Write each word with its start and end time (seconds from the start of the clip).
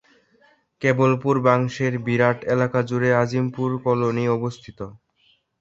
কেবল 0.81 1.11
পূর্বাংশের 1.23 1.93
বিরাট 2.05 2.39
এলাকাজুড়ে 2.53 3.09
আজিমপুর 3.23 3.69
কলোনী 3.85 4.25
অবস্থিত। 4.29 4.79